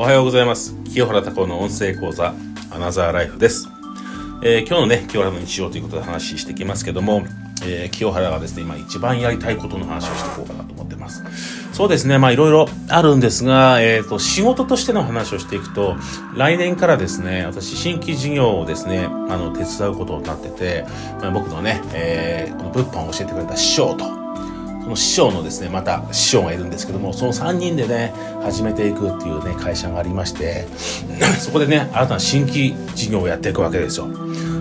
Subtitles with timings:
[0.00, 0.74] おはようございます。
[0.84, 2.32] 清原タコの音声講座
[2.70, 3.68] アナザーライフです、
[4.42, 7.22] えー今日のね清原の日常ということで話していきますけども、
[7.62, 11.22] えー清原がですね今一番やりたいことの話をしていこうかなと思ってます。
[11.74, 15.96] そうですねまあいろいろあるんですが、えー、と仕事としての話をしていくと
[16.34, 20.86] 来年からですね私新規事業をですねあの手伝うことになってて、
[21.20, 24.06] まあ僕のね、えーこの物販を教えてくれた師匠と
[24.90, 28.12] の師匠のですね、また師匠がいるんですけども、その3人でね、
[28.42, 30.66] 始めていくっていうね、会社がありまして、
[31.40, 34.08] そこでね、新たな新規事業をやっていくわけですよ。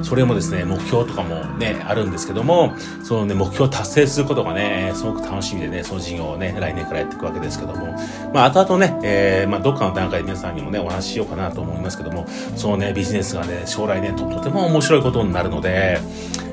[0.03, 7.95] それもですね、目標とかもね、あるんですけども、そのね、目標を達成することがね、すごく楽しみでね、その事業をね、来年からやっていくわけですけども、
[8.33, 12.25] まあ、後々ね、えー、まあ、どっかの段階で皆さんにもね、お話ししようかなと思いますけども、
[12.55, 15.99] そのね、ビジネスがね、将来ね、ととても面白いことになるので、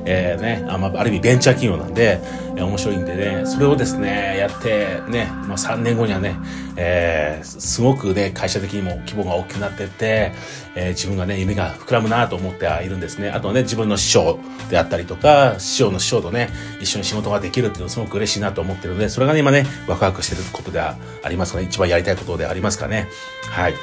[0.09, 2.21] えー、ね、あまあ、ある意味ベンチャー企業なんで、
[2.55, 6.35] えー面白いんでね、それをですね、やって、ね、まあ、3年後にはね、
[6.75, 10.31] えー、すごくね、会社的にも規模が大きくなってって、
[10.75, 13.29] えー自分がね、夢が膨らむなと思ってはいるんですね。
[13.29, 21.65] あとはね、自分の師匠であったりとか、師匠の師匠とね、一緒に仕事ができるっていうのはすごく嬉しいなと思ってるので、それがね、今ね、ワクワクしてることではありますかね。
[21.65, 23.07] 一番やりたいことでありますかね。
[23.49, 23.73] はい。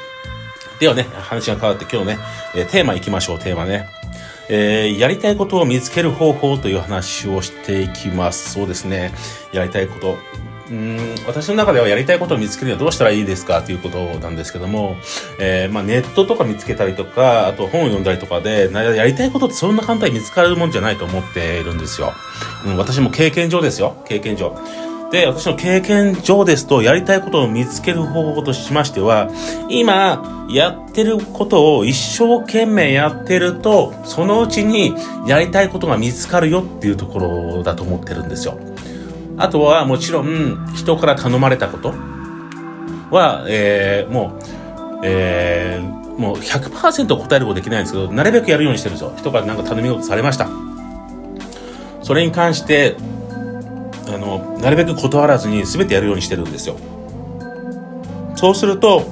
[0.79, 2.17] ではね、話が変わって今日ね、
[2.55, 3.87] えーテーマ行きましょう、テーマね。
[4.49, 8.51] えーやりたいことを見つける方法という話をしていきます。
[8.51, 9.13] そうですね。
[9.51, 10.17] やりたいこと。
[10.69, 14.95] うん私の中ではやりたいことを見つけるにはどうしたらいいですかということなんですけども、
[15.39, 22.13] えーまあ、ネットとか見つけたりとか、あと本を読んだりとかで、やりたいことってそんな簡単に見つかるもんじゃないと思っているんですよ。
[22.65, 24.03] うん、私も経験上ですよ。
[24.07, 24.57] 経験上。
[25.15, 29.29] で、私の経験上ですと、やりたいことを見つける方法としましては、
[29.69, 34.93] 今、やってることを一生懸命やってると、そのうちに
[35.25, 38.57] やりたいことが見つかるよっていうところだと思ってるんですよ。
[39.37, 41.93] あとはもちろん、人から頼まれたこと
[43.09, 49.13] は、えー、もう、えー、もう100%答えることできないんですけど、なるべくやるようにしてるんですよ。
[49.15, 50.49] 人からなんか頼み事されました。
[52.01, 52.97] それに関して、
[54.07, 56.77] あの、なるべく断らずに全てやるようにしてるんですよ。
[58.35, 59.11] そうすると、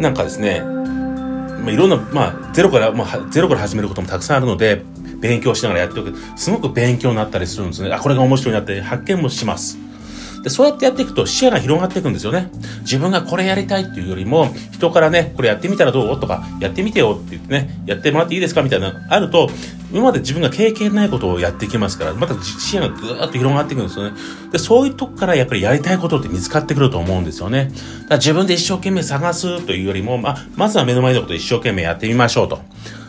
[0.00, 4.82] なんかですね、まあ、いろんな、まあ、ゼロから、まあ、ゼロから始めることもたくさんあるので、
[5.20, 6.14] 勉強しながらやっておく。
[6.36, 7.90] すごく勉強になったりするんですね。
[7.92, 9.78] あ、これが面白いなって発見もします。
[10.44, 12.50] で、そうやってやっていくと視野が広がっていくんですよね。
[12.82, 16.20] 自分がこれやりたいっていうよりも、人からね、これやってみたらどう？
[16.20, 19.48] とか、やってみてよって言ってね、やってもらっていいですかみたいなのあると、
[19.90, 24.16] 今まで自分が経験ないことをやっていきますから、また視野がぐーっと広がっていくんですよね。
[24.52, 27.70] で、そういうとこからやっぱりやりたいことって見つかってくると思うんですよね。
[27.70, 27.80] だか
[28.10, 32.60] ら自分で一生懸命探すというよりも、まあ、まずは目の前のこと一生懸命やってみましょうと。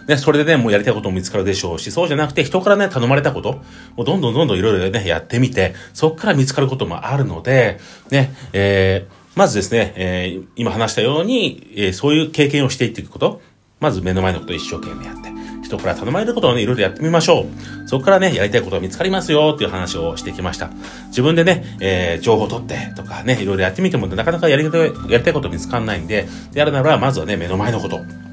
[0.08, 3.62] ね、それでね、もうやりたいことも見つかるでしょうし、そうじゃなくて人からね、頼まれたこと
[3.98, 7.80] をどんどんどんどんいろいろね、やってみて、そこから見つかることもあるので、
[8.12, 13.42] ね、えー、まずですね、えー、今話したように、えー、そういう経験をしていっていくこと、
[13.80, 15.30] まず目の前のことを一生懸命やって、
[15.64, 17.88] 人から頼まれることをね、いろいろやってみましょう。
[17.88, 20.70] そこからね、やりたいことが見つかりますよっていう話をしてきました。
[21.08, 28.25] 自分でね、えー、情報を取ってとかね、いろいろやってみてもなかなかやりたい、やりたいこと見つかんないんで、でやるならばまずはね、目の前のこと。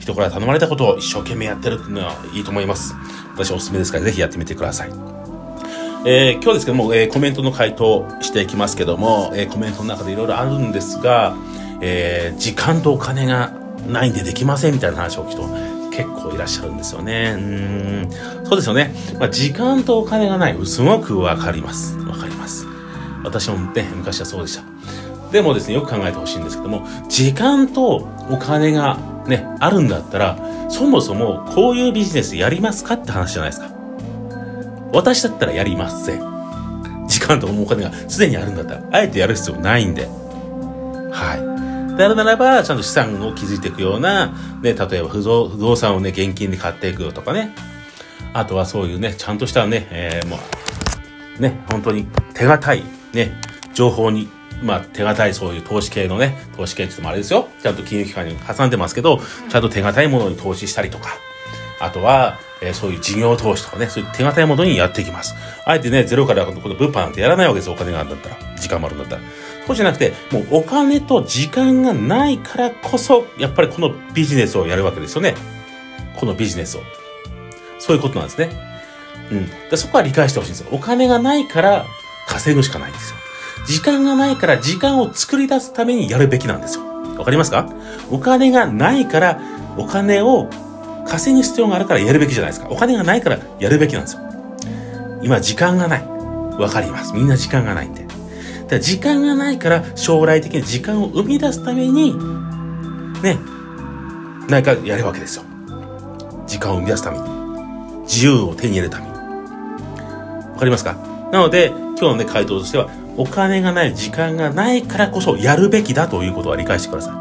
[0.00, 2.94] 人から頼まれたことを一生懸命やってるっていうのはいいと思います。
[3.34, 4.90] 私おすすめですからぜひやってみてください。
[6.04, 11.36] えー今日ですけども、えーコメントの回答していきますけども、えーコメントの中でいろいろあるんですが、
[11.80, 13.52] え時間とお金が
[13.86, 15.42] ないんでできませんみたいな話を聞くと
[15.90, 17.34] 結構いらっしゃるんですよね。
[17.36, 18.10] うん
[18.44, 18.94] そうですよね。
[19.18, 20.66] まあ、時間とお金がない。
[20.66, 21.96] すごくわかります。
[21.98, 22.66] わかります。
[23.22, 24.62] 私もね、昔はそうでした。
[25.30, 28.98] でもですね、よく考えてほしいんですけども、時間とお金が
[29.30, 30.36] ね、あるんだったら、
[30.68, 33.70] そもそもこういうビジネスやりますかって話じゃないですか。
[34.92, 36.20] 私だったらやりません。
[37.08, 40.06] 時間とお金がすでにあるんだったら、あえてやる必要ないんで。
[41.12, 41.36] は
[41.94, 41.96] い。
[41.96, 44.28] であるならば、ちゃんと資産を築いていくような、
[44.62, 47.54] ね、例えば不動不動産をね、現金で買っていくとかね。
[48.32, 50.38] あとはそういうね、ちゃんとしたね、えーも
[51.38, 53.32] う、ね、本当に手堅い、ね、
[53.74, 54.28] 情報に、
[54.62, 57.48] まあ、手堅いそういう投資系のね、投資系って言ってもあれですよ。
[57.62, 61.16] ちゃんと金融機関に挟んでますけど、ちゃんと手堅いものに投資したりとか、
[61.80, 65.34] あとは、えーそういう事業投資とかね、そういう手堅いものにやっていきます。
[65.64, 68.56] あえてね、ゼロからこの物販なんてやらないわけですよ、お金があるんだったら。
[68.56, 69.22] 時間もあるんだったら。
[69.66, 75.34] そうじゃなくて、もうお金と時間がないからこそ、やっぱりこのビジネスをやるわけですよね。
[76.16, 76.82] このビジネスを。
[77.78, 78.50] そういうことなんですね。
[79.30, 79.70] うん。
[79.70, 80.68] でそこは理解してほしいんですよ。
[80.72, 81.86] お金がないから
[82.26, 83.16] 稼ぐしかないんですよ。
[83.70, 86.84] 時間がないから時間を作り出すためにやるべきなんですよ。
[87.16, 87.72] わかりますか？
[88.10, 89.40] お金がないから
[89.78, 90.50] お金を
[91.06, 92.68] 稼ぐ必要があるからやるべきじゃないですか。
[92.68, 94.22] お金がないからやるべきなんですよ。
[95.22, 96.04] 今時間がない。
[96.58, 97.14] わかります。
[97.14, 98.02] みんな時間がないんで。
[98.02, 98.16] だか
[98.70, 102.14] ら時間がないから将来的に時間を生み出すために
[103.22, 103.38] ね、
[104.48, 105.44] 何かやるわけですよ。
[106.48, 107.24] 時間を生み出すために。
[108.02, 109.12] 自由を手に入れるために。
[109.12, 110.94] わかりますか？
[111.30, 112.88] なので、今日のね、回答としては、
[113.20, 117.12] お金がない、時間がないからこそやるべきだということは理解してください。
[117.12, 117.16] う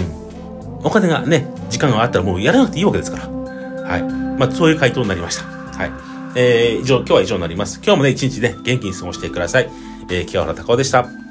[0.00, 0.80] ん。
[0.82, 3.28] お金がね、時間があったらもうやらなくていいわけですから。
[3.28, 4.02] はい。
[4.38, 5.44] まあ、そういう回答になりました。
[5.44, 5.90] はい。
[6.36, 7.82] えー、以上、今日は以上になります。
[7.84, 9.68] 今日もね、一日ね、元気に過ごしてください。
[10.10, 11.27] えー、清原隆夫でした。